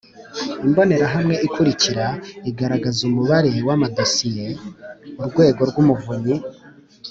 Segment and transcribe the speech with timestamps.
[0.65, 2.05] Imbonerahamwe ikurikira
[2.49, 4.45] iragaragaza umubare w amadosiye
[5.19, 6.35] Urwego rw Umuvunyi